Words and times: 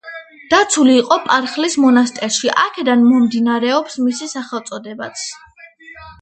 დაცული 0.51 0.93
იყო 1.01 1.17
პარხლის 1.27 1.75
მონასტერში; 1.83 2.51
აქედან 2.63 3.05
მომდინარეობს 3.11 3.99
მისი 4.07 4.31
სახელწოდებაც. 4.33 5.29